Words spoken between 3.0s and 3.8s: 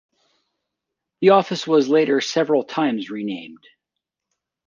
renamed.